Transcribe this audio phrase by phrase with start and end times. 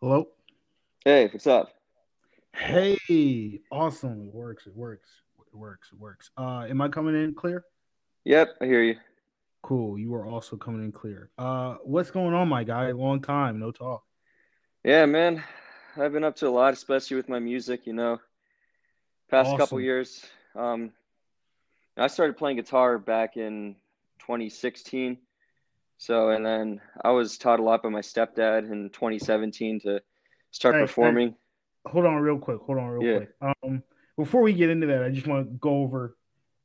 [0.00, 0.28] Hello.
[1.04, 1.72] Hey, what's up?
[2.54, 4.28] Hey, awesome.
[4.28, 4.68] It works.
[4.68, 5.08] It works.
[5.40, 5.88] It works.
[5.92, 6.30] It works.
[6.38, 7.64] Uh, am I coming in clear?
[8.24, 8.94] Yep, I hear you.
[9.64, 9.98] Cool.
[9.98, 11.30] You are also coming in clear.
[11.36, 12.92] Uh, what's going on, my guy?
[12.92, 14.04] Long time, no talk.
[14.84, 15.42] Yeah, man,
[15.96, 18.20] I've been up to a lot, especially with my music, you know,
[19.28, 20.24] past couple years.
[20.54, 20.92] Um,
[21.96, 23.74] I started playing guitar back in
[24.20, 25.18] 2016.
[25.98, 30.02] So, and then I was taught a lot by my stepdad in 2017 to
[30.50, 31.36] start Hey, hey, performing.
[31.86, 32.60] hold on real quick.
[32.62, 33.30] Hold on real Yeah, quick.
[33.40, 33.82] Um,
[34.16, 36.16] before we get into that, I just want to go over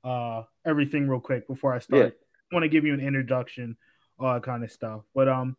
[0.04, 2.18] uh everything real quick before I yeah, start.
[2.52, 3.78] I want to give you an introduction,
[4.20, 5.04] all that kind of stuff.
[5.16, 5.58] But um,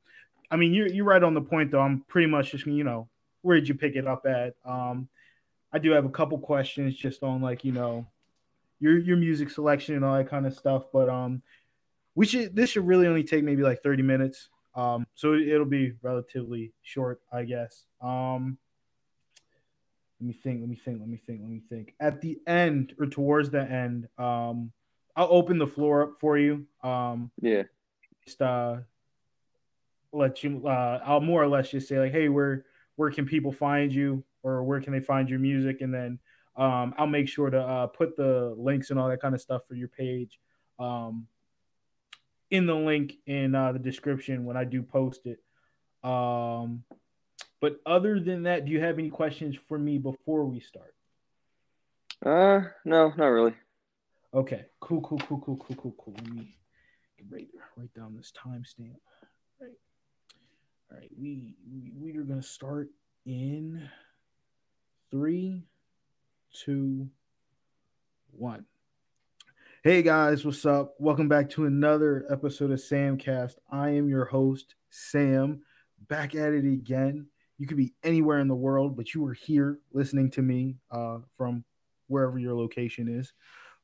[0.50, 1.80] I mean, you're you're right on the point though.
[1.80, 3.08] I'm pretty much just you know
[3.42, 4.54] where did you pick it up at?
[4.64, 5.08] Um,
[5.72, 8.06] I do have a couple questions just on like you know
[8.80, 10.84] your your music selection and all that kind of stuff.
[10.92, 11.42] But um,
[12.14, 14.48] we should this should really only take maybe like thirty minutes.
[14.74, 17.86] Um, so it'll be relatively short, I guess.
[18.00, 18.58] Um,
[20.20, 20.60] let me think.
[20.60, 21.00] Let me think.
[21.00, 21.40] Let me think.
[21.42, 21.94] Let me think.
[22.00, 24.72] At the end or towards the end, um,
[25.16, 26.66] I'll open the floor up for you.
[26.82, 27.64] Um, yeah.
[28.24, 28.78] just uh,
[30.12, 30.66] let you.
[30.66, 32.64] Uh, I'll more or less just say like, hey, where
[32.96, 36.18] where can people find you, or where can they find your music, and then
[36.56, 39.62] um, I'll make sure to uh, put the links and all that kind of stuff
[39.68, 40.38] for your page.
[40.78, 41.26] Um,
[42.54, 45.40] in the link in uh, the description when I do post it.
[46.08, 46.84] Um,
[47.60, 50.94] but other than that, do you have any questions for me before we start?
[52.24, 53.54] Uh, no, not really.
[54.32, 56.14] Okay, cool, cool, cool, cool, cool, cool, cool.
[56.16, 56.56] Let me
[57.28, 59.00] write, write down this timestamp.
[59.60, 59.78] Right.
[60.90, 61.10] All right.
[61.18, 62.88] We, we we are gonna start
[63.26, 63.88] in
[65.10, 65.64] three,
[66.52, 67.08] two,
[68.30, 68.64] one.
[69.86, 70.94] Hey guys, what's up?
[70.98, 73.56] Welcome back to another episode of Samcast.
[73.70, 75.60] I am your host, Sam,
[76.08, 77.26] back at it again.
[77.58, 81.18] You could be anywhere in the world, but you are here listening to me uh,
[81.36, 81.64] from
[82.06, 83.34] wherever your location is.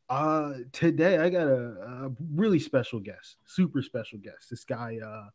[0.08, 4.48] Uh, today I got a, a really special guest, super special guest.
[4.48, 5.28] This guy uh,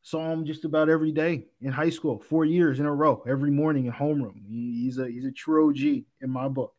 [0.00, 3.50] saw him just about every day in high school, four years in a row, every
[3.50, 4.40] morning in homeroom.
[4.48, 5.80] He, he's a he's a true OG
[6.22, 6.72] in my book.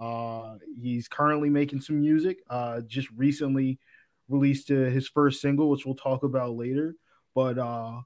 [0.00, 2.38] Uh, he's currently making some music.
[2.50, 3.78] Uh, just recently
[4.28, 6.96] released uh, his first single, which we'll talk about later.
[7.34, 8.00] But uh,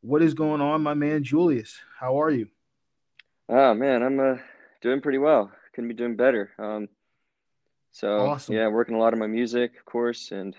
[0.00, 1.78] what is going on, my man Julius?
[1.98, 2.48] How are you?
[3.48, 4.36] Oh man, I'm uh
[4.80, 5.50] doing pretty well.
[5.74, 6.50] Couldn't be doing better.
[6.58, 6.88] Um,
[7.90, 10.56] so Awesome, yeah, working a lot on my music, of course, and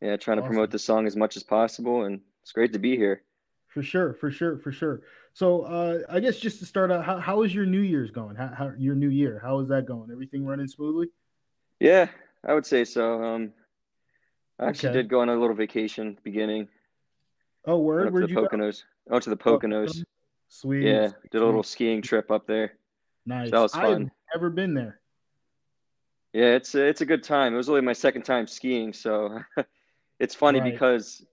[0.00, 2.04] yeah, trying to promote the song as much as possible.
[2.04, 3.22] And it's great to be here.
[3.68, 5.02] for sure, for sure, for sure.
[5.34, 8.36] So uh, I guess just to start out, how, how is your New Year's going?
[8.36, 9.38] How, how your New Year?
[9.42, 10.10] How is that going?
[10.10, 11.08] Everything running smoothly?
[11.80, 12.08] Yeah,
[12.44, 13.22] I would say so.
[13.22, 13.52] Um,
[14.58, 14.98] I actually Okay.
[15.02, 16.68] did go on a little vacation at the beginning.
[17.64, 18.06] Oh, Went word?
[18.06, 18.48] up to Where'd the you go?
[18.48, 18.84] Poconos.
[19.06, 20.04] Went to the Oh, Poconos.
[20.48, 22.68] sweet, Yeah, did a little skiing trip up there.
[22.68, 23.62] So that Nice.
[23.62, 24.10] was I've fun.
[24.34, 25.00] never been there.
[26.32, 27.54] Yeah, it's it's a good time.
[27.54, 29.38] It was only my second time skiing, so
[30.18, 30.72] it's funny Right.
[30.72, 31.24] because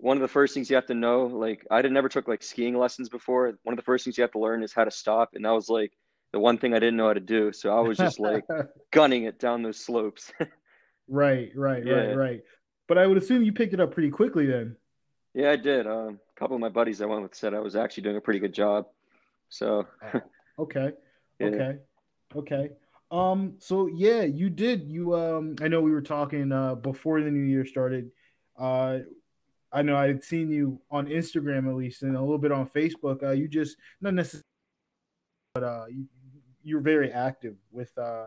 [0.00, 2.42] one of the first things you have to know, like I did never took like
[2.42, 3.52] skiing lessons before.
[3.62, 5.50] One of the first things you have to learn is how to stop, and that
[5.52, 5.92] was like
[6.32, 7.52] the one thing I didn't know how to do.
[7.52, 8.46] So I was just like
[8.92, 10.32] gunning it down those slopes.
[11.08, 12.14] Right, right, right, Yeah.
[12.14, 12.42] right.
[12.88, 14.76] But I would assume you picked it up pretty quickly then.
[15.34, 15.86] Yeah, I did.
[15.86, 18.20] Um, a couple of my buddies I went with said I was actually doing a
[18.20, 18.86] pretty good job.
[19.48, 19.86] So,
[20.58, 20.92] Oh, okay.
[21.38, 21.46] yeah.
[21.48, 21.78] Okay.
[22.34, 22.70] Okay.
[23.10, 24.88] Um, so yeah, you did.
[24.90, 28.10] You um I know we were talking uh before the new year started.
[28.58, 29.00] Uh
[29.72, 32.68] I know I had seen you on Instagram at least and a little bit on
[32.68, 33.22] Facebook.
[33.22, 34.44] Uh you just not necessarily
[35.56, 36.06] uh you
[36.62, 38.26] you're very active with uh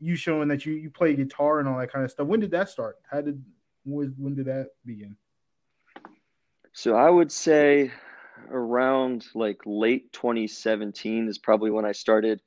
[0.00, 2.26] you showing that you you play guitar and all that kind of stuff.
[2.26, 2.96] When did that start?
[3.10, 3.42] How did
[3.84, 5.16] when, when did that begin?
[6.72, 7.90] So I would say
[8.50, 12.40] around like late 2017 is probably when I started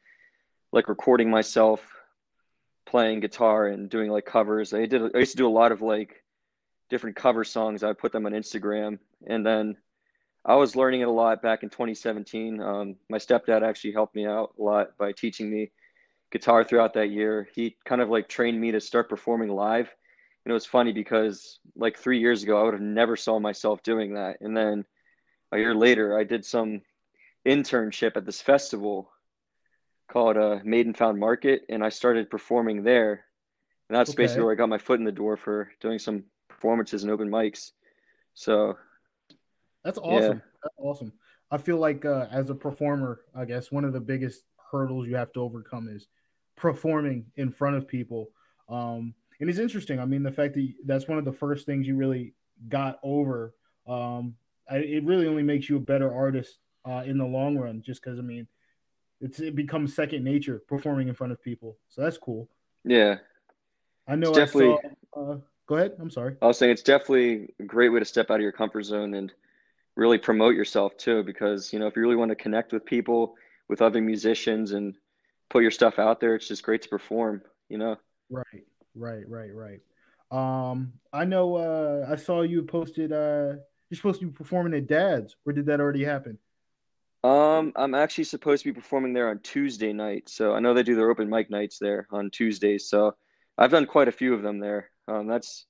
[0.71, 1.81] like recording myself
[2.85, 4.73] playing guitar and doing like covers.
[4.73, 6.23] I did I used to do a lot of like
[6.91, 7.83] different cover songs.
[7.83, 9.77] I put them on Instagram and then
[10.45, 12.61] I was learning it a lot back in 2017.
[12.61, 15.71] Um, my stepdad actually helped me out a lot by teaching me
[16.31, 17.47] guitar throughout that year.
[17.55, 19.89] He kind of like trained me to start performing live.
[20.43, 23.81] And it was funny because like three years ago, I would have never saw myself
[23.83, 24.37] doing that.
[24.41, 24.85] And then
[25.51, 26.81] a year later, I did some
[27.47, 29.11] internship at this festival
[30.09, 33.25] called uh, Maiden Found Market, and I started performing there.
[33.89, 36.23] And that's basically where I got my foot in the door for doing some
[36.61, 37.71] performances and open mics.
[38.35, 38.77] So
[39.83, 40.41] That's yeah, awesome.
[40.61, 41.13] That's awesome.
[41.49, 45.15] I feel like uh, as a performer, I guess one of the biggest hurdles you
[45.15, 46.07] have to overcome is
[46.55, 48.29] performing in front of people.
[48.69, 49.99] Um, and it's interesting.
[49.99, 52.35] I mean, the fact that that's one of the first things you really
[52.69, 53.55] got over.
[53.87, 54.35] Um,
[54.69, 57.81] I, it really only makes you a better artist uh, in the long run.
[57.81, 58.47] Just because I mean,
[59.19, 61.77] it's it becomes second nature performing in front of people.
[61.89, 62.49] So that's cool.
[62.85, 63.17] Yeah,
[64.07, 64.29] I know.
[64.29, 64.77] It's definitely.
[64.77, 65.37] I saw, uh,
[65.71, 65.93] go ahead.
[65.99, 66.35] I'm sorry.
[66.41, 69.13] I was saying it's definitely a great way to step out of your comfort zone
[69.13, 69.31] and
[69.95, 71.23] really promote yourself too.
[71.23, 73.35] Because you know, if you really want to connect with people,
[73.69, 74.95] with other musicians, and
[75.49, 77.41] put your stuff out there, it's just great to perform.
[77.69, 77.95] You know.
[78.29, 78.65] Right.
[78.95, 79.23] Right.
[79.29, 79.51] Right.
[79.53, 79.79] Right.
[80.29, 81.55] Um, I know.
[81.55, 83.13] Uh, I saw you posted.
[83.13, 83.53] Uh,
[83.89, 86.37] you're supposed to be performing at Dad's, or did that already happen?
[87.23, 90.27] Um, I'm actually supposed to be performing there on Tuesday night.
[90.27, 92.89] So I know they do their open mic nights there on Tuesdays.
[92.89, 93.15] So
[93.57, 94.90] I've done quite a few of them there.
[95.07, 95.65] Um, that's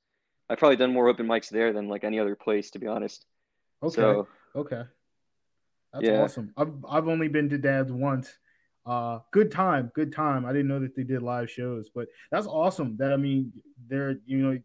[0.50, 3.26] I've probably done more open mics there than like any other place, to be honest.
[3.82, 4.02] Okay.
[4.02, 4.84] So, okay.
[5.94, 6.22] That's Yeah.
[6.22, 6.54] awesome.
[6.58, 8.38] I've I've only been to Dad's once.
[8.86, 10.46] Uh, good time, good time.
[10.46, 12.98] I didn't know that they did live shows, but that's awesome.
[12.98, 13.54] That I mean,
[13.88, 14.60] they're you know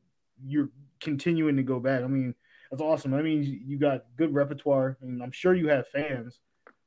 [0.44, 0.70] you're
[1.00, 2.02] continuing to go back.
[2.02, 2.34] I mean,
[2.70, 3.14] that's awesome.
[3.14, 6.40] I mean, you got good repertoire, and I'm sure you have fans.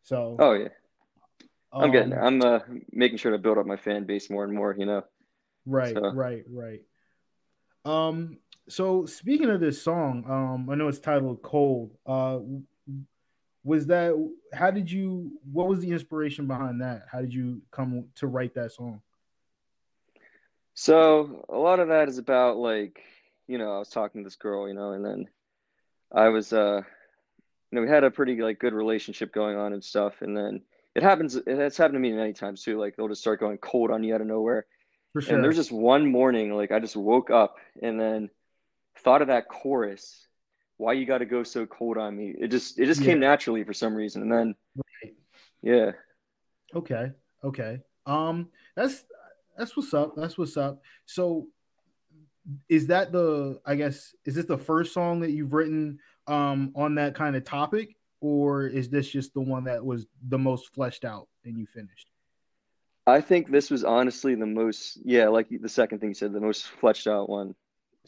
[0.03, 0.69] So oh yeah,
[1.71, 2.23] I'm getting um, there.
[2.23, 2.59] I'm uh,
[2.91, 4.75] making sure to build up my fan base more and more.
[4.77, 5.03] You know.
[5.65, 6.81] Right, So- right, right.
[7.89, 8.37] Um,
[8.67, 12.39] so speaking of this song, um, I know it's titled "Cold." Uh,
[13.63, 14.13] was that?
[14.53, 15.31] How did you?
[15.51, 17.07] What was the inspiration behind that?
[17.11, 19.01] How did you come to write that song?
[20.75, 23.01] So a lot of that is about like,
[23.47, 25.27] you know, I was talking to this girl, you know, and then
[26.11, 26.81] I was uh
[27.71, 30.61] you know, we had a pretty like good relationship going on and stuff, and then
[30.95, 33.57] it happens it has happened to me many times too, like they'll just start going
[33.57, 34.67] cold on you out of nowhere.
[35.13, 35.35] For sure.
[35.35, 38.29] And there's just one morning, like I just woke up and then
[38.99, 40.27] thought of that chorus,
[40.77, 42.35] why you gotta go so cold on me.
[42.39, 44.21] It just it just came naturally for some reason.
[44.21, 45.13] And then Right.
[45.61, 45.91] yeah.
[46.75, 47.11] Okay.
[47.43, 47.79] Okay.
[48.05, 49.03] Um, that's
[49.57, 50.15] that's what's up.
[50.15, 50.81] That's what's up.
[51.05, 51.47] So,
[52.69, 53.59] is that the?
[53.65, 57.43] I guess is this the first song that you've written um on that kind of
[57.43, 61.65] topic, or is this just the one that was the most fleshed out and you
[61.65, 62.09] finished?
[63.09, 66.39] I think this was honestly the most yeah, like the second thing you said, the
[66.39, 67.55] most fleshed out one.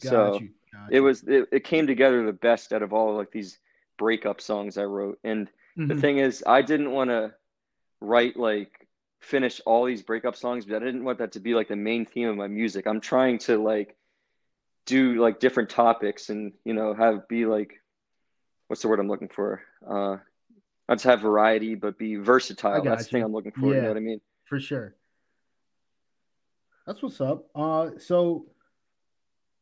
[0.02, 0.48] Got so you.
[0.90, 1.02] It you.
[1.04, 3.58] was it, it came together the best out of all like these
[3.98, 5.18] breakup songs I wrote.
[5.24, 6.00] And the Mhm.
[6.00, 7.34] thing is, I didn't want to
[8.00, 8.88] write like
[9.20, 12.04] finish all these breakup songs, but I didn't want that to be like the main
[12.04, 12.86] theme of my music.
[12.86, 13.96] I'm trying to like
[14.86, 17.80] do like different topics and you know have be like
[18.66, 19.62] what's the word I'm looking for?
[19.86, 20.16] Uh,
[20.88, 22.80] not just have variety, but be versatile.
[22.82, 23.22] I That's the thing.
[23.22, 23.74] I'm looking for.
[23.74, 24.20] You know what I mean?
[24.52, 24.94] For sure.
[26.86, 27.46] That's what's up.
[27.54, 28.48] Uh, so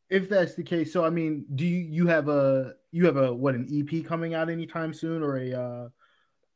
[0.09, 3.33] if that's the case, so I mean, do you you have a you have a
[3.33, 5.89] what an EP coming out anytime soon, or a uh,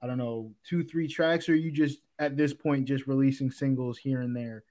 [0.01, 3.49] I don't know two three tracks, or are you just at this point just releasing
[3.51, 4.65] singles here and there?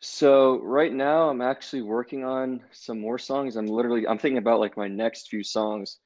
[0.00, 3.54] So right now I'm actually working on some more songs.
[3.54, 6.00] I'm literally I'm thinking about like my next few songs.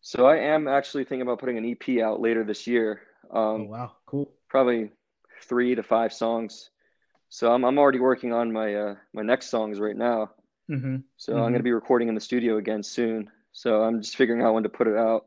[0.00, 3.02] So I am actually thinking about putting an EP out later this year.
[3.32, 4.32] Oh Um, wow, cool.
[4.48, 4.92] probably
[5.42, 6.70] three to five songs.
[7.28, 10.30] So I'm I'm already working on my uh my next songs right now.
[10.68, 13.30] hmm So I'm gonna be recording in the studio again soon.
[13.52, 15.26] So I'm just figuring out when to put it out.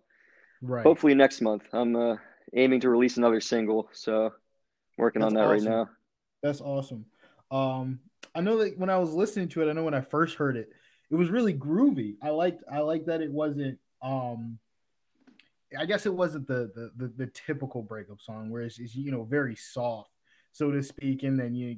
[0.62, 0.84] Right.
[0.86, 1.68] Hopefully next month.
[1.74, 2.16] I'm uh
[2.54, 3.90] aiming to release another single.
[3.94, 4.34] So
[4.98, 5.90] working on That's that right now.
[6.42, 7.06] That's awesome.
[7.52, 8.00] Um,
[8.36, 10.58] I know that when I was listening to it, I know when I first heard
[10.58, 10.70] it,
[11.12, 12.16] it was really groovy.
[12.22, 14.60] I liked I liked that it wasn't um
[15.78, 19.12] I guess it wasn't the the the, the typical breakup song where it's, it's you
[19.12, 20.12] know very soft,
[20.52, 21.76] so to speak, and then you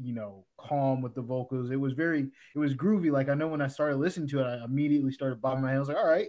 [0.00, 1.70] you know calm with the vocals.
[1.70, 3.10] It was very it was groovy.
[3.10, 5.76] Like I know when I started listening to it, I immediately started bobbing my head.
[5.76, 6.28] I was like, all right,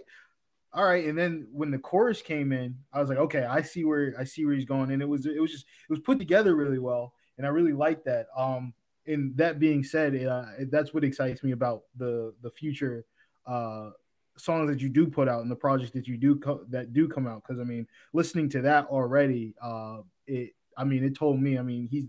[0.72, 1.04] all right.
[1.06, 4.24] And then when the chorus came in, I was like, okay, I see where I
[4.24, 4.90] see where he's going.
[4.90, 7.72] And it was it was just it was put together really well, and I really
[7.72, 8.26] liked that.
[8.36, 8.74] Um,
[9.06, 13.04] and that being said, uh, that's what excites me about the the future
[13.46, 13.90] uh
[14.38, 17.06] songs that you do put out and the projects that you do co- that do
[17.08, 17.42] come out.
[17.46, 21.62] Because i mean listening to that already uh it i mean it told me i
[21.62, 22.06] mean he's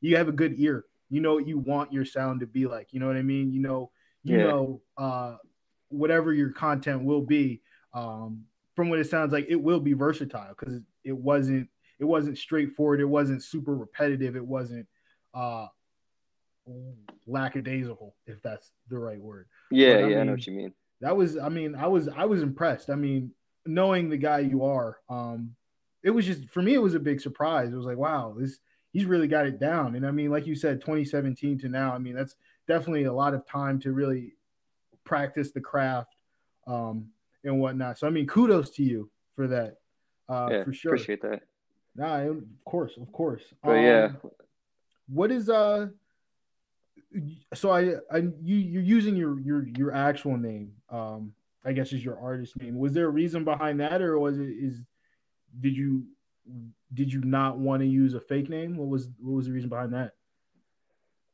[0.00, 0.84] you have a good ear.
[1.10, 2.88] You know what you want your sound to be like.
[2.92, 3.52] You know what i mean?
[3.52, 3.90] You know
[4.22, 4.44] you Yeah.
[4.44, 5.36] know uh
[5.88, 7.60] whatever your content will be
[7.92, 12.36] um from what it sounds like it will be versatile because it wasn't it wasn't
[12.38, 13.00] straightforward.
[13.00, 14.36] It wasn't super repetitive.
[14.36, 14.86] It wasn't
[15.32, 15.66] uh
[17.26, 19.46] lackadaisical if that's the right word.
[19.70, 20.72] Yeah, But yeah, I know what you mean.
[21.04, 22.88] That was i mean i was i was impressed.
[22.88, 23.30] I mean
[23.66, 25.54] knowing the guy you are um
[26.02, 27.72] it was just for me it was a big surprise.
[27.72, 28.58] It was like wow this
[28.92, 29.96] he's really got it down.
[29.96, 33.34] And i mean like you said 2017 to now i mean that's definitely a lot
[33.34, 34.32] of time to really
[35.04, 36.16] practice the craft
[36.66, 37.08] um
[37.44, 37.98] and whatnot.
[37.98, 39.76] So i mean kudos to you for that
[40.30, 40.94] uh yeah, for sure.
[40.94, 41.42] appreciate that.
[41.94, 43.44] nah, of course of course.
[43.62, 44.30] But yeah, Um,
[45.08, 45.88] what is uh
[47.54, 51.32] so I I you you're using your your your actual name um
[51.64, 52.78] I guess is your artist name.
[52.78, 54.82] Was there a reason behind that, or was it is
[55.60, 56.04] did you
[56.92, 58.76] did you not want to use a fake name?
[58.76, 60.12] What was what was the reason behind that?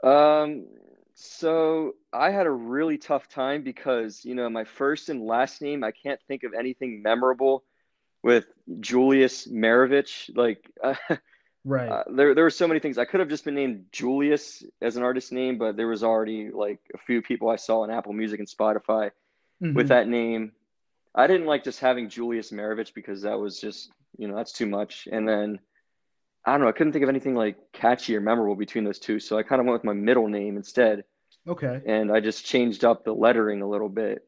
[0.08, 0.66] Um,
[1.14, 5.82] so I had a really tough time because you know my first and last name
[5.82, 7.64] I can't think of anything memorable
[8.22, 8.46] with
[8.80, 10.30] Julius Maravich.
[10.37, 10.94] Like, uh,
[11.64, 12.98] right, uh, there there were so many things.
[12.98, 16.50] I could have just been named Julius as an artist name, but there was already
[16.50, 19.10] like a few people I saw on Apple Music and Spotify
[19.62, 19.74] mm-hmm.
[19.74, 20.52] with that name.
[21.14, 24.66] I didn't like just having Julius Maravich because that was just you know that's too
[24.66, 25.08] much.
[25.10, 25.60] And then
[26.44, 29.20] I don't know, I couldn't think of anything like catchy or memorable between those two,
[29.20, 31.04] so I kind of went with my middle name instead.
[31.46, 31.80] Okay.
[31.86, 34.26] And I just changed up the lettering a little bit.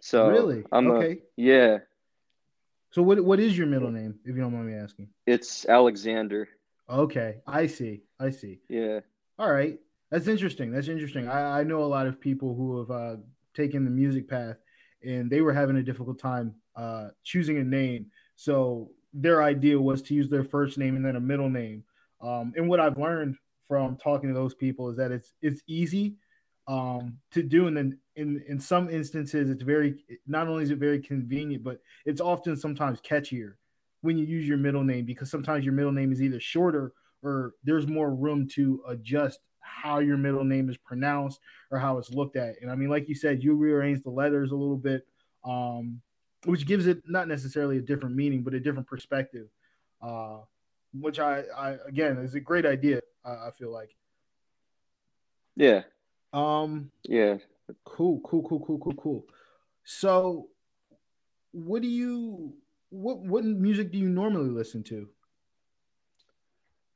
[0.00, 1.78] So really, I'm okay, a, yeah.
[2.90, 5.08] So what what is your middle name, if you don't mind me asking?
[5.26, 6.48] It's Alexander.
[6.88, 8.02] Okay, I see.
[8.18, 8.60] I see.
[8.68, 9.00] Yeah.
[9.38, 9.78] All right,
[10.10, 10.72] that's interesting.
[10.72, 11.28] That's interesting.
[11.28, 13.16] I, I know a lot of people who have uh,
[13.54, 14.56] taken the music path,
[15.04, 18.06] and they were having a difficult time uh, choosing a name.
[18.36, 21.84] So their idea was to use their first name and then a middle name.
[22.20, 23.36] Um, and what I've learned
[23.68, 26.16] from talking to those people is that it's it's easy
[26.68, 30.78] um, to do, and then in in some instances, it's very not only is it
[30.78, 33.54] very convenient, but it's often sometimes catchier
[34.02, 37.54] when you use your middle name because sometimes your middle name is either shorter or
[37.64, 42.36] there's more room to adjust how your middle name is pronounced or how it's looked
[42.36, 42.54] at.
[42.62, 45.06] And I mean, like you said, you rearrange the letters a little bit,
[45.44, 46.00] um,
[46.44, 49.48] which gives it not necessarily a different meaning, but a different perspective.
[50.00, 50.38] Uh,
[50.94, 53.00] which I, I again is a great idea.
[53.24, 53.90] I, I feel like.
[55.56, 55.82] Yeah.
[56.32, 56.90] Um.
[57.04, 57.38] Yeah.
[57.84, 58.20] Cool.
[58.24, 58.42] Cool.
[58.42, 58.60] Cool.
[58.60, 58.78] Cool.
[58.78, 58.94] Cool.
[58.94, 59.24] Cool.
[59.84, 60.48] So,
[61.52, 62.54] what do you
[62.90, 65.08] what what music do you normally listen to?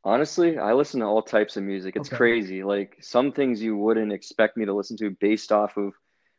[0.04, 1.94] Honestly, I listen to all types of music.
[1.96, 2.16] It's okay.
[2.16, 2.64] crazy.
[2.64, 5.92] Like some things you wouldn't expect me to listen to based off of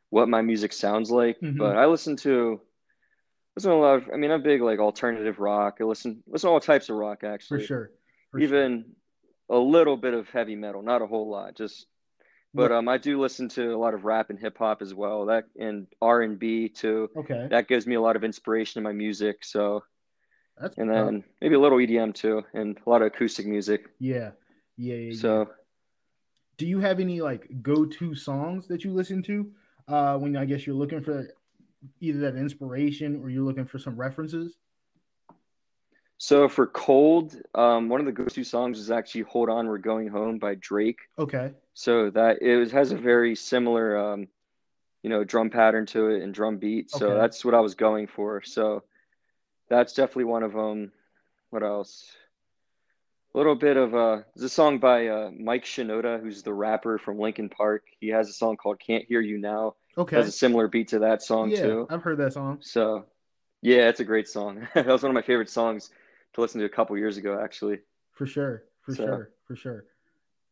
[0.10, 1.40] what my music sounds like.
[1.40, 1.58] Mm-hmm.
[1.58, 2.60] But I listen to
[3.56, 5.78] listen to a lot of I mean I'm big like alternative rock.
[5.80, 7.62] I listen listen to all types of rock actually.
[7.62, 7.92] For sure.
[8.32, 8.86] For Even
[9.50, 9.58] sure.
[9.58, 11.56] a little bit of heavy metal, not a whole lot.
[11.56, 11.88] Just
[12.54, 15.26] but um I do listen to a lot of rap and hip hop as well.
[15.26, 17.10] That and R and B too.
[17.16, 17.48] Okay.
[17.50, 19.44] That gives me a lot of inspiration in my music.
[19.44, 19.84] So
[20.60, 23.90] that's and then maybe a little EDM too, and a lot of acoustic music.
[24.00, 24.32] Yeah,
[24.78, 25.20] yeah, yeah.
[25.20, 25.46] So, yeah.
[26.58, 29.52] do you have any like go-to songs that you listen to
[29.88, 31.28] uh, when I guess you're looking for
[32.00, 34.58] either that inspiration or you're looking for some references?
[36.24, 40.08] So for cold, um, one of the go-to songs is actually "Hold On, We're Going
[40.08, 41.00] Home" by Drake.
[41.20, 41.52] Okay.
[41.74, 44.30] So that it has a very similar, um,
[45.02, 46.90] you know, drum pattern to it and drum beat.
[46.90, 47.20] So okay.
[47.20, 48.42] that's what I was going for.
[48.42, 48.84] So
[49.68, 50.94] that's definitely one of them.
[51.50, 52.10] What else?
[53.36, 57.00] A little bit of uh, there's a song by uh, Mike Shinoda, who's the rapper
[57.00, 57.84] from Linkin Park.
[58.00, 61.00] He has a song called "Can't Hear You Now." Okay, has a similar beat to
[61.00, 61.88] that song yeah, too.
[61.90, 62.60] I've heard that song.
[62.62, 63.08] So,
[63.62, 64.70] yeah, it's a great song.
[64.74, 65.90] that was one of my favorite songs
[66.34, 67.80] to listen to a couple years ago, actually.
[68.12, 69.06] For sure, for so.
[69.06, 69.86] sure, for sure.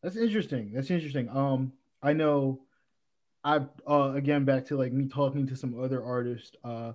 [0.01, 0.71] That's interesting.
[0.73, 1.29] That's interesting.
[1.29, 2.61] Um, I know.
[3.43, 6.51] I uh again back to like me talking to some other artists.
[6.63, 6.93] Uh,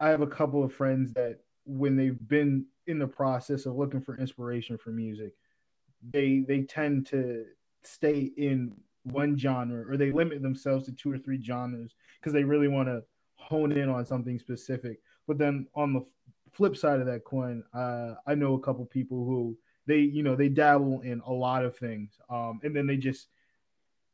[0.00, 4.00] I have a couple of friends that when they've been in the process of looking
[4.00, 5.34] for inspiration for music,
[6.10, 7.44] they they tend to
[7.82, 8.74] stay in
[9.04, 12.88] one genre or they limit themselves to two or three genres because they really want
[12.88, 13.02] to
[13.34, 15.00] hone in on something specific.
[15.26, 16.04] But then on the
[16.52, 20.36] flip side of that coin, uh, I know a couple people who they you know
[20.36, 23.28] they dabble in a lot of things, um, and then they just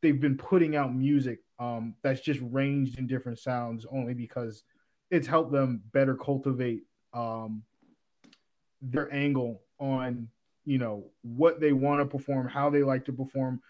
[0.01, 4.63] they've been putting out music um, that's just ranged in different sounds only because
[5.11, 7.63] it's helped them better cultivate um,
[8.81, 10.27] their angle on
[10.65, 13.61] you know what they want to perform, how they like to perform,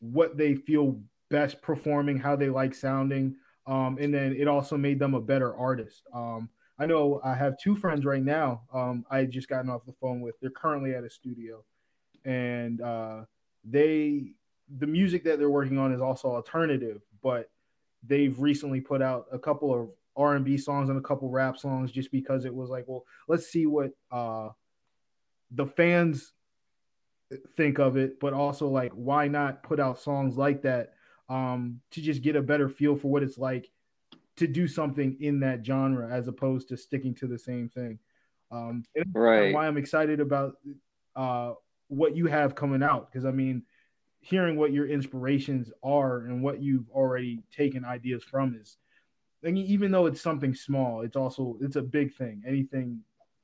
[0.00, 1.00] what they feel
[1.30, 3.36] best performing, how they like sounding,
[3.66, 6.02] um, and then it also made them a better artist.
[6.12, 8.62] Um, I know I have two friends right now.
[8.72, 10.38] Um, I just gotten off the phone with.
[10.40, 11.64] They're currently at a studio,
[12.24, 13.24] and uh,
[13.64, 14.32] they
[14.78, 17.50] the music that they're working on is also alternative, but
[18.06, 21.58] they've recently put out a couple of R and B songs and a couple rap
[21.58, 24.48] songs just because it was like, well, let's see what uh,
[25.50, 26.32] the fans
[27.56, 30.94] think of it, but also like, why not put out songs like that
[31.28, 33.70] um, to just get a better feel for what it's like
[34.36, 37.98] to do something in that genre as opposed to sticking to the same thing.
[38.50, 38.84] Um,
[39.14, 39.54] right.
[39.54, 40.56] Why I'm excited about
[41.16, 41.52] uh,
[41.88, 43.62] what you have coming out because I mean,
[44.20, 48.76] hearing what your inspirations are and what you've already taken ideas from is
[49.42, 52.42] and even though it's something small, it's also it's a big thing.
[52.46, 53.00] Anything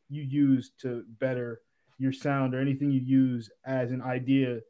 [0.08, 1.60] you use to better
[1.98, 4.60] your sound or anything you use as an idea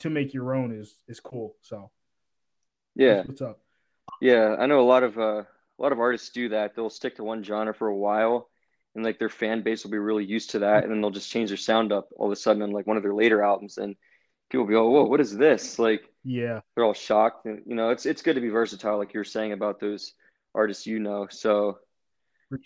[0.00, 1.54] to make your own is is cool.
[1.62, 1.90] So
[2.94, 3.60] yeah, what's up?
[4.20, 5.42] Yeah, I know a lot of uh,
[5.78, 6.74] a lot of artists do that.
[6.74, 8.48] They'll stick to one genre for a while,
[8.94, 11.30] and like their fan base will be really used to that, and then they'll just
[11.30, 13.78] change their sound up all of a sudden on like one of their later albums,
[13.78, 13.96] and
[14.50, 15.78] people will be, oh, whoa, what is this?
[15.78, 17.46] Like, yeah, they're all shocked.
[17.46, 20.12] And, you know, it's it's good to be versatile, like you were saying about those
[20.54, 21.26] artists you know.
[21.30, 21.78] So,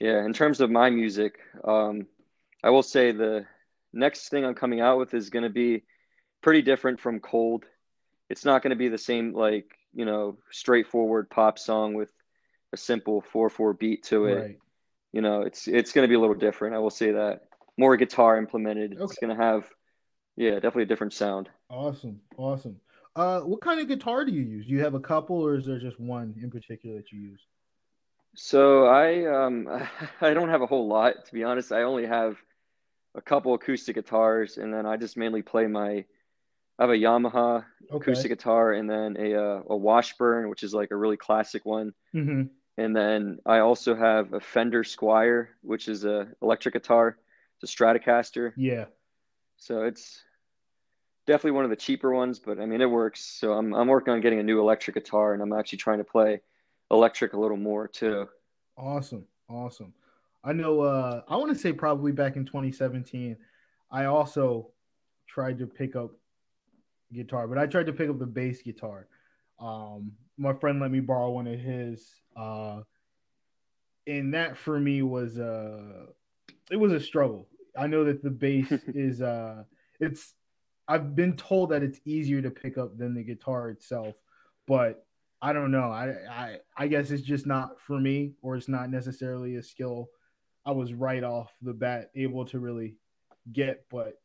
[0.00, 2.06] yeah, in terms of my music, um,
[2.62, 3.46] I will say the
[3.92, 5.84] next thing I'm coming out with is going to be
[6.42, 7.64] pretty different from Cold.
[8.28, 12.12] It's not going to be the same like you know straightforward pop song with
[12.72, 14.34] a simple four four beat to it.
[14.34, 14.58] Right.
[15.12, 16.74] You know, it's it's going to be a little different.
[16.74, 17.42] I will say that
[17.78, 18.94] more guitar implemented.
[18.94, 19.02] Okay.
[19.04, 19.70] It's going to have
[20.36, 21.48] yeah, definitely a different sound.
[21.70, 22.76] Awesome, awesome.
[23.14, 24.66] Uh, what kind of guitar do you use?
[24.66, 27.40] Do you have a couple, or is there just one in particular that you use?
[28.34, 29.66] So I um
[30.20, 31.72] I don't have a whole lot to be honest.
[31.72, 32.36] I only have
[33.14, 36.04] a couple acoustic guitars, and then I just mainly play my.
[36.78, 37.96] I have a Yamaha okay.
[37.96, 41.92] acoustic guitar, and then a uh, a Washburn, which is like a really classic one.
[42.14, 42.42] Mm-hmm.
[42.78, 47.16] And then I also have a Fender Squier, which is a electric guitar.
[47.60, 48.52] It's a Stratocaster.
[48.56, 48.86] Yeah.
[49.56, 50.22] So it's
[51.26, 53.24] definitely one of the cheaper ones, but I mean it works.
[53.24, 56.04] So I'm I'm working on getting a new electric guitar, and I'm actually trying to
[56.04, 56.40] play
[56.90, 58.28] electric a little more too.
[58.76, 59.94] Awesome, awesome.
[60.44, 60.82] I know.
[60.82, 63.36] Uh, I want to say probably back in 2017,
[63.90, 64.70] I also
[65.26, 66.12] tried to pick up
[67.12, 69.08] guitar, but I tried to pick up the bass guitar.
[69.58, 72.80] Um, my friend let me borrow one of his, uh,
[74.06, 76.06] and that for me was uh,
[76.70, 77.48] it was a struggle.
[77.78, 79.64] I know that the bass is uh,
[80.00, 80.34] it's
[80.88, 84.14] I've been told that it's easier to pick up than the guitar itself,
[84.66, 85.06] but
[85.40, 85.90] I don't know.
[85.90, 90.10] I I I guess it's just not for me, or it's not necessarily a skill
[90.66, 92.96] I was right off the bat able to really
[93.52, 93.84] get.
[93.88, 94.20] But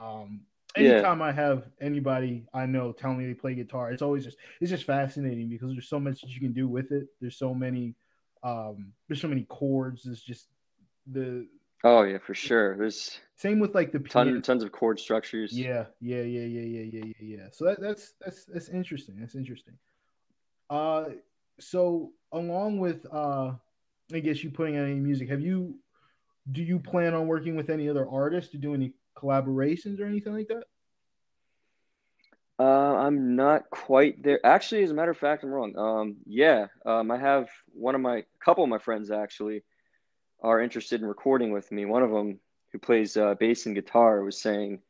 [0.00, 0.42] um,
[0.76, 1.24] anytime yeah.
[1.26, 4.84] I have anybody I know tell me they play guitar, it's always just it's just
[4.84, 7.08] fascinating because there's so much that you can do with it.
[7.20, 7.94] There's so many
[8.42, 10.02] um, there's so many chords.
[10.04, 10.48] There's just
[11.10, 11.46] the
[11.84, 12.76] Oh yeah, for sure.
[12.78, 15.52] There's same with like the ton, tons of chord structures.
[15.52, 17.46] Yeah, yeah, yeah, yeah, yeah, yeah, yeah, yeah.
[17.52, 19.16] So that, that's that's that's interesting.
[19.20, 19.74] That's interesting.
[20.70, 21.04] Uh,
[21.60, 23.52] so along with uh,
[24.12, 25.78] I guess you putting out any music, have you?
[26.52, 30.34] Do you plan on working with any other artists to do any collaborations or anything
[30.34, 30.64] like that?
[32.58, 34.44] Uh, I'm not quite there.
[34.44, 35.76] Actually, as a matter of fact, I'm wrong.
[35.76, 39.64] Um, yeah, um, I have one of my couple of my friends actually
[40.40, 41.84] are interested in recording with me.
[41.84, 42.38] One of them,
[42.70, 44.80] who plays uh, bass and guitar, was saying,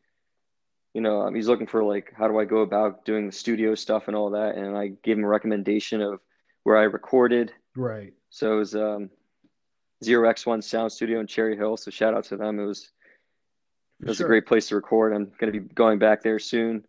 [0.92, 3.74] you know, um, he's looking for like, how do I go about doing the studio
[3.74, 4.57] stuff and all that?
[4.57, 6.20] And I gave him a recommendation of
[6.64, 7.53] where I recorded.
[7.77, 8.12] Right.
[8.31, 9.11] So it was um,
[10.03, 11.77] Zero X One Sound Studio in Cherry Hill.
[11.77, 12.59] So shout out to them.
[12.59, 12.90] It was
[14.00, 14.27] it was sure.
[14.27, 15.14] a great place to record.
[15.14, 16.85] I'm going to be going back there soon.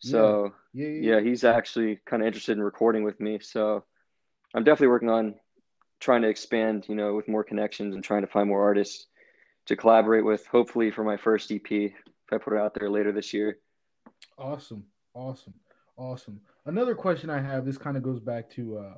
[0.00, 1.16] So yeah, yeah, yeah.
[1.16, 3.38] yeah he's actually kind of interested in recording with me.
[3.40, 3.84] So
[4.54, 5.34] I'm definitely working on
[6.00, 9.06] trying to expand, you know, with more connections and trying to find more artists
[9.66, 10.46] to collaborate with.
[10.46, 11.92] Hopefully, for my first EP, if
[12.32, 13.58] I put it out there later this year.
[14.38, 14.84] Awesome,
[15.14, 15.54] awesome,
[15.96, 16.40] awesome.
[16.66, 17.64] Another question I have.
[17.64, 18.94] This kind of goes back to uh,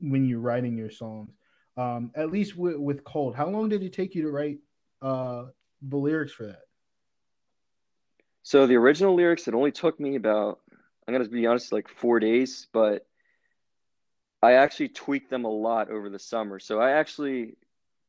[0.00, 1.30] when you're writing your songs.
[1.76, 4.58] Um, at least with, with Cold, how long did it take you to write
[5.00, 5.44] uh,
[5.80, 6.62] the lyrics for that?
[8.48, 10.60] So the original lyrics, it only took me about,
[11.06, 13.06] I'm gonna be honest, like four days, but
[14.40, 16.58] I actually tweaked them a lot over the summer.
[16.58, 17.58] So I actually,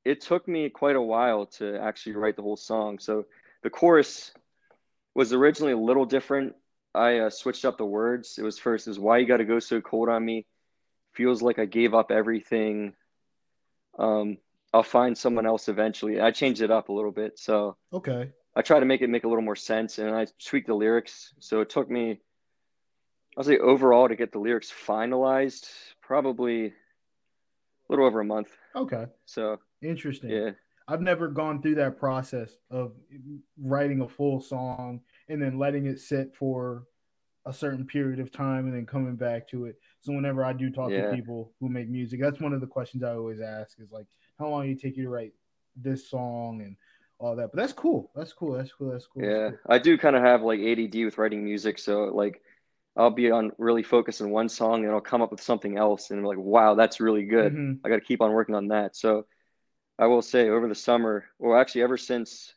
[0.06, 3.00] it took me quite a while to actually write the whole song.
[3.00, 3.26] So
[3.64, 4.32] the chorus
[5.14, 6.56] was originally a little different.
[6.96, 8.38] I uh, switched up the words.
[8.38, 10.46] It was first is why you got to go so cold on me.
[11.16, 12.94] Feels like I gave up everything.
[13.98, 14.38] Um,
[14.74, 16.22] I'll find someone else eventually.
[16.22, 17.38] I changed it up a little bit.
[17.38, 20.68] So okay, I tried to make it make a little more sense, and I tweaked
[20.68, 21.34] the lyrics.
[21.40, 22.20] So it took me,
[23.38, 25.70] I'll say overall to get the lyrics finalized
[26.02, 26.74] probably a
[27.88, 28.50] little over a month.
[28.76, 29.06] Okay.
[29.24, 30.32] So interesting.
[30.32, 30.50] Yeah.
[30.90, 32.92] I've never gone through that process of
[33.58, 36.84] writing a full song and then letting it sit for
[37.46, 39.80] a certain period of time and then coming back to it.
[40.02, 41.04] So whenever I do talk yeah.
[41.04, 44.08] to people who make music, that's one of the questions I always ask is like,
[44.38, 45.32] how long do you take you to write
[45.78, 46.76] this song and
[47.20, 47.52] all that?
[47.52, 48.12] But that's cool.
[48.16, 48.54] That's cool.
[48.54, 48.92] That's cool.
[48.92, 49.24] That's cool.
[49.24, 49.60] Yeah, cool.
[49.68, 52.42] I do kind of have like ADD with writing music, so like
[52.96, 56.10] I'll be on really focused on one song and I'll come up with something else
[56.10, 57.54] and I'm like, wow, that's really good.
[57.54, 57.86] Mm-hmm.
[57.86, 58.96] I got to keep on working on that.
[58.96, 59.26] So
[59.98, 62.54] I will say over the summer, or actually ever since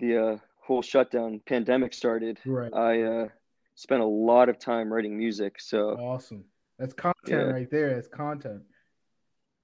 [0.00, 2.72] the uh, whole shutdown pandemic started, right.
[2.72, 3.28] I uh,
[3.74, 5.60] spent a lot of time writing music.
[5.60, 6.44] So awesome.
[6.78, 7.36] That's content yeah.
[7.36, 7.94] right there.
[7.94, 8.62] That's content.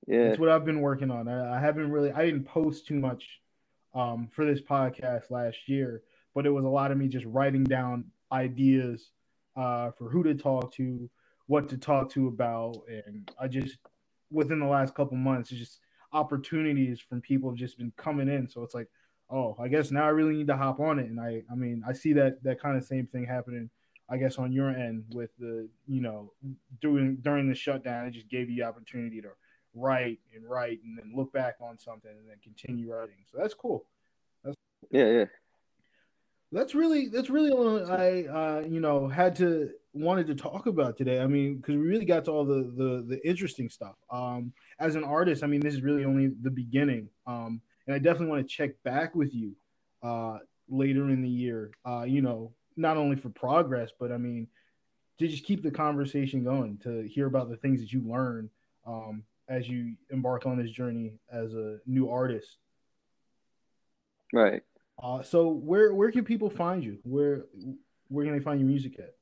[0.06, 0.28] Yeah.
[0.28, 1.26] That's what I've been working on.
[1.26, 3.24] I, I haven't really, I didn't post too much
[3.94, 6.02] um, for this podcast last year,
[6.34, 9.10] but it was a lot of me just writing down ideas
[9.56, 11.10] uh, for who to talk to,
[11.46, 13.78] what to talk to about, and I just
[14.30, 15.50] within the last couple months.
[15.50, 15.80] It's just
[16.12, 18.48] opportunities from people have just been coming in.
[18.48, 18.88] So it's like,
[19.30, 21.06] oh, I guess now I really need to hop on it.
[21.06, 23.70] And I, I mean, I see that that kind of same thing happening.
[24.08, 26.32] I guess on your end with the, you know,
[26.80, 29.28] doing during the shutdown, it just gave you the opportunity to
[29.74, 33.16] write and write and then look back on something and then continue writing.
[33.30, 33.84] So that's cool.
[34.44, 35.00] That's cool.
[35.00, 35.24] yeah, yeah.
[36.52, 40.96] That's really that's really all I uh, you know had to wanted to talk about
[40.96, 41.20] today.
[41.20, 43.94] I mean, because we really got to all the the the interesting stuff.
[44.10, 47.08] Um, as an artist, I mean, this is really only the beginning.
[47.26, 49.54] Um, and I definitely want to check back with you
[50.02, 51.70] uh, later in the year.
[51.84, 54.48] Uh, you know, not only for progress, but I mean,
[55.18, 58.48] to just keep the conversation going, to hear about the things that you learn
[58.86, 62.56] um, as you embark on this journey as a new artist.
[64.32, 64.62] Right.
[65.02, 66.98] Uh, so where where can people find you?
[67.02, 67.46] Where
[68.08, 69.14] where can they find your music at?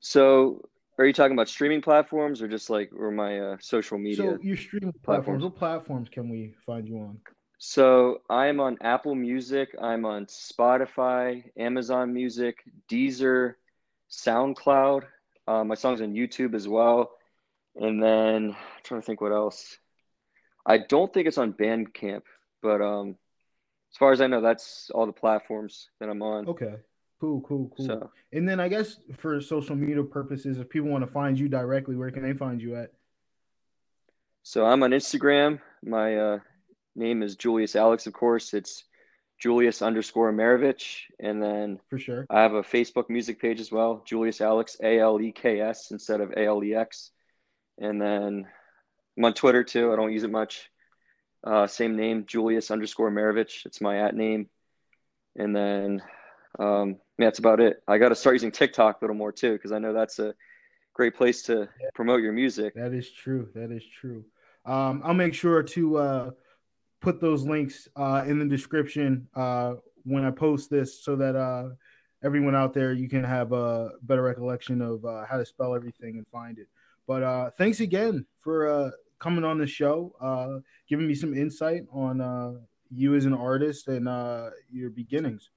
[0.00, 0.62] So
[0.98, 4.16] are you talking about streaming platforms or just like or my uh, social media?
[4.16, 5.04] So your streaming platforms.
[5.04, 5.44] platforms.
[5.44, 7.18] What platforms can we find you on?
[7.58, 9.74] So I'm on Apple Music.
[9.80, 13.54] I'm on Spotify, Amazon Music, Deezer,
[14.10, 15.04] SoundCloud.
[15.46, 17.17] Uh, my songs on YouTube as well.
[17.78, 19.78] And then I'm trying to think what else.
[20.66, 22.22] I don't think it's on Bandcamp,
[22.62, 23.16] but um,
[23.92, 26.48] as far as I know, that's all the platforms that I'm on.
[26.48, 26.74] Okay.
[27.20, 27.86] Cool, cool, cool.
[27.86, 31.48] So, and then I guess for social media purposes, if people want to find you
[31.48, 32.92] directly, where can they find you at?
[34.44, 35.60] So I'm on Instagram.
[35.84, 36.38] My uh,
[36.94, 38.54] name is Julius Alex, of course.
[38.54, 38.84] It's
[39.38, 41.02] Julius underscore Maravich.
[41.18, 45.00] And then for sure, I have a Facebook music page as well, Julius Alex, A
[45.00, 47.10] L E K S instead of A L E X.
[47.80, 48.46] And then
[49.16, 49.92] I'm on Twitter too.
[49.92, 50.70] I don't use it much.
[51.44, 53.64] Uh, same name, Julius underscore Maravich.
[53.64, 54.48] It's my at name.
[55.36, 56.02] And then,
[56.58, 57.82] um, yeah, that's about it.
[57.86, 60.34] I got to start using TikTok a little more too, because I know that's a
[60.94, 62.74] great place to promote your music.
[62.74, 63.48] That is true.
[63.54, 64.24] That is true.
[64.66, 66.30] Um, I'll make sure to uh,
[67.00, 71.70] put those links uh, in the description uh, when I post this so that uh,
[72.24, 76.16] everyone out there you can have a better recollection of uh, how to spell everything
[76.16, 76.66] and find it.
[77.08, 81.84] But uh, thanks again for uh, coming on the show, uh, giving me some insight
[81.90, 82.52] on uh,
[82.90, 85.50] you as an artist and uh, your beginnings.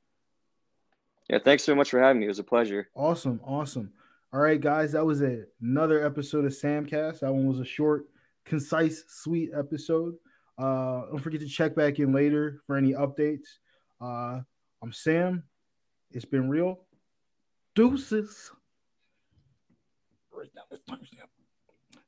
[1.29, 2.25] Yeah, thanks so much for having me.
[2.25, 2.89] It was a pleasure.
[2.95, 3.91] Awesome, awesome.
[4.33, 7.19] All right, guys, that was a, another episode of Samcast.
[7.19, 8.05] That one was a short,
[8.45, 10.15] concise, sweet episode.
[10.57, 13.57] Uh, don't forget to check back in later for any updates.
[13.99, 14.39] Uh,
[14.81, 15.43] I'm Sam.
[16.11, 16.79] It's been real.
[17.75, 18.51] Deuces.
[20.33, 21.30] Write down this timestamp.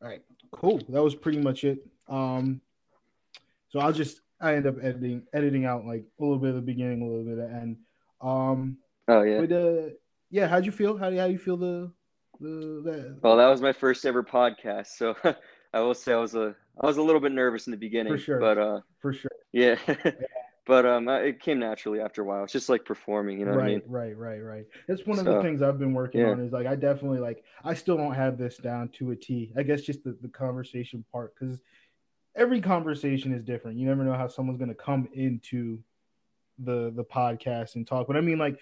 [0.03, 0.81] All right, cool.
[0.89, 1.79] That was pretty much it.
[2.09, 2.59] Um,
[3.69, 6.61] so I'll just I end up editing editing out like a little bit of the
[6.61, 7.77] beginning, a little bit of the end.
[8.19, 9.39] Um, oh yeah.
[9.39, 9.89] But uh,
[10.29, 10.97] yeah, how'd you feel?
[10.97, 11.89] How do how you feel the
[12.41, 13.19] the that?
[13.23, 15.15] Well, that was my first ever podcast, so
[15.73, 18.11] I will say I was a I was a little bit nervous in the beginning,
[18.11, 19.77] for sure, but uh, for sure, yeah.
[20.65, 22.43] but um, it came naturally after a while.
[22.43, 23.81] It's just like performing, you know right, what I mean?
[23.85, 24.65] Right, right, right.
[24.87, 26.29] That's one of so, the things I've been working yeah.
[26.29, 26.39] on.
[26.39, 29.51] Is like I definitely like I still don't have this down to a T.
[29.57, 31.59] I guess just the the conversation part because
[32.35, 33.77] every conversation is different.
[33.77, 35.79] You never know how someone's going to come into
[36.59, 38.07] the the podcast and talk.
[38.07, 38.57] But I mean, like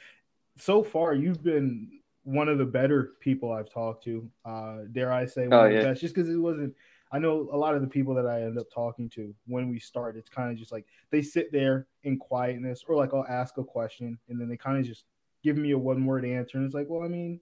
[0.58, 4.30] so far, you've been one of the better people I've talked to.
[4.46, 6.02] Uh, dare I say one oh, of the best?
[6.02, 6.76] Just because it wasn't
[7.12, 9.80] I know a lot of the people that I end up talking to when we
[9.80, 13.58] start, it's kind of just like they sit there in quietness, or like I'll ask
[13.58, 15.04] a question and then they kind of just
[15.44, 16.58] give me a one word answer.
[16.58, 17.40] And it's like, well, I mean,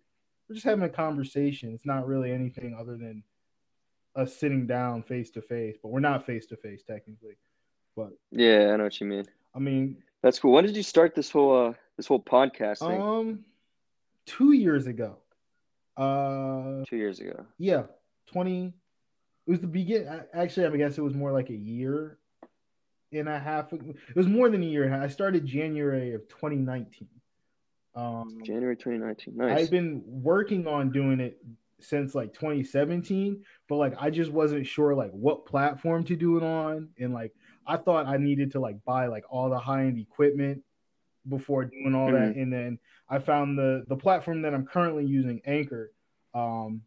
[0.47, 1.73] we're just having a conversation.
[1.73, 3.23] It's not really anything other than
[4.15, 7.35] us sitting down face to face, but we're not face to face technically.
[7.95, 9.25] But yeah, I know what you mean.
[9.53, 10.53] I mean, that's cool.
[10.53, 13.01] When did you start this whole uh this whole podcast thing?
[13.01, 13.45] Um,
[14.25, 15.17] two years ago.
[15.95, 17.45] Uh, two years ago.
[17.57, 17.83] Yeah,
[18.25, 18.73] twenty
[19.49, 20.07] it was the begin.
[20.31, 22.19] Actually, I guess it was more like a year
[23.11, 23.73] and a half.
[23.73, 24.93] It was more than a year.
[24.93, 27.07] I started January of 2019.
[27.95, 29.37] Um, January 2019.
[29.37, 29.59] Nice.
[29.59, 31.41] I've been working on doing it
[31.79, 36.43] since like 2017, but like I just wasn't sure like what platform to do it
[36.43, 37.33] on, and like
[37.65, 40.61] I thought I needed to like buy like all the high end equipment
[41.27, 42.23] before doing all mm-hmm.
[42.23, 42.77] that, and then
[43.09, 45.91] I found the the platform that I'm currently using, Anchor.
[46.35, 46.83] Um,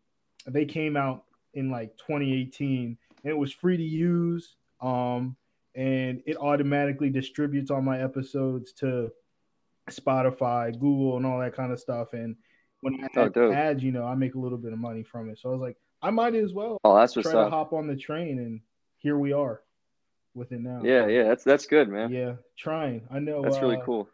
[0.46, 5.36] they came out in like 2018 and it was free to use um
[5.74, 9.10] and it automatically distributes all my episodes to
[9.90, 12.12] Spotify, Google, and all that kind of stuff.
[12.12, 12.36] And
[12.80, 15.38] when I oh, ads, you know, I make a little bit of money from it.
[15.38, 16.78] So I was like, I might as well.
[16.84, 17.46] Oh, that's what's try up.
[17.46, 18.60] to hop on the train, and
[18.98, 19.62] here we are
[20.34, 20.80] with it now.
[20.82, 22.10] Yeah, yeah, that's that's good, man.
[22.10, 23.02] Yeah, trying.
[23.10, 23.42] I know.
[23.42, 24.08] That's uh, really cool.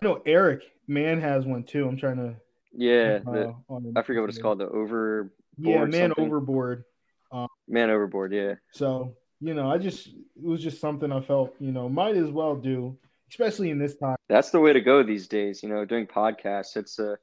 [0.00, 1.86] I know Eric Man has one too.
[1.86, 2.34] I'm trying to.
[2.74, 4.58] Yeah, uh, the, I forget what it's called.
[4.58, 5.32] The over.
[5.58, 6.26] Yeah, man something.
[6.26, 6.84] overboard.
[7.30, 8.54] Um, Man overboard, yeah.
[8.72, 12.30] So you know, I just it was just something I felt you know might as
[12.30, 12.96] well do,
[13.30, 14.16] especially in this time.
[14.28, 15.62] That's the way to go these days.
[15.62, 16.76] You know, doing podcasts.
[16.76, 17.18] It's a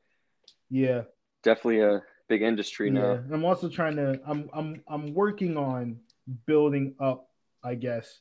[0.69, 1.03] Yeah,
[1.43, 2.99] definitely a big industry yeah.
[2.99, 3.11] now.
[3.13, 4.19] And I'm also trying to.
[4.25, 5.99] I'm I'm I'm working on
[6.45, 7.25] building up.
[7.63, 8.19] I guess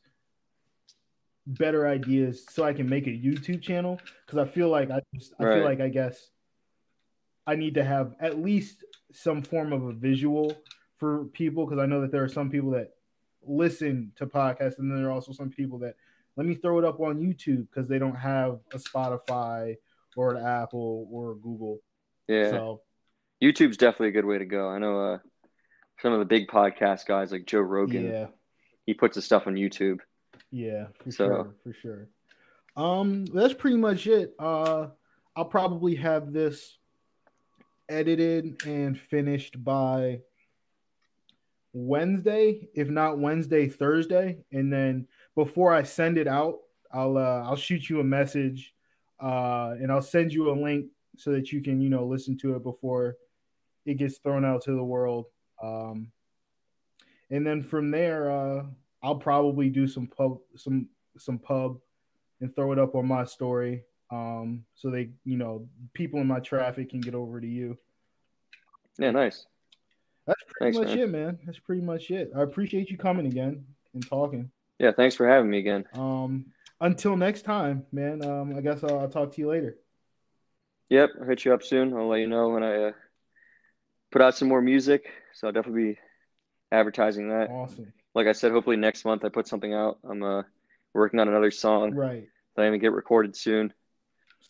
[1.47, 5.33] better ideas so I can make a YouTube channel because I feel like I just
[5.39, 5.55] I Right.
[5.55, 6.31] feel like I guess
[7.47, 10.57] I need to have at least some form of a visual
[10.99, 12.93] for people because I know that there are some people that
[13.47, 15.95] listen to podcasts and then there are also some people that
[16.37, 19.77] let me throw it up on YouTube because they don't have a Spotify
[20.17, 21.81] or an Apple or a Google.
[22.29, 22.51] Yeah.
[22.51, 22.83] So
[23.43, 24.69] YouTube's definitely a good way to go.
[24.69, 25.19] I know uh,
[26.01, 28.05] some of the big podcast guys like Joe Rogan.
[28.11, 28.27] yeah,
[28.87, 29.99] He puts his stuff on YouTube.
[30.51, 32.09] yeah, for So- sure, for sure.
[32.77, 34.35] Um, that's pretty much it.
[34.39, 34.89] Uh,
[35.35, 36.78] I'll probably have this
[37.89, 40.21] edited and finished by
[41.73, 46.59] Wednesday, if not Wednesday, Thursday, and then before I send it out,
[46.93, 48.75] I'll uh, I'll shoot you a message,
[49.23, 52.57] uh, and I'll send you a link so that you can you know listen to
[52.57, 53.17] it before
[53.85, 55.27] it gets thrown out to the world.
[55.63, 56.11] Um,
[57.31, 58.65] and then from there, uh,
[59.03, 61.79] I'll probably do some pub some some pub
[62.41, 66.41] and throw it up on my story, um, so they you know people in my
[66.41, 67.77] traffic can get over to you.
[68.99, 69.47] Yeah, nice.
[70.27, 71.05] That's pretty Thanks, much man.
[71.05, 71.39] it, man.
[71.47, 72.33] That's pretty much it.
[72.37, 74.51] I appreciate you coming again and talking.
[74.79, 75.85] Yeah, thanks for having me again.
[75.95, 76.47] Um,
[76.81, 78.23] until next time, man.
[78.23, 79.79] Um, I guess I'll, I'll talk to you later.
[80.91, 81.95] Yep, I'll hit you up soon.
[81.97, 82.93] I'll let you know when I uh,
[84.11, 85.07] put out some more music.
[85.35, 85.99] So I'll definitely be
[86.73, 87.51] advertising that.
[87.51, 87.93] Awesome.
[88.15, 89.99] Like I said, hopefully next month I put something out.
[90.09, 90.43] I'm uh,
[90.95, 92.29] working on another song Right.
[92.57, 93.73] that I'm gonna get recorded soon.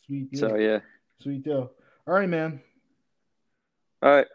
[0.07, 0.41] Sweet deal.
[0.41, 0.79] So yeah.
[1.21, 1.71] Sweet deal.
[2.07, 2.61] All right, man.
[4.03, 4.27] All right.